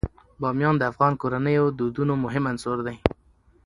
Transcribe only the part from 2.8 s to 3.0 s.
دی.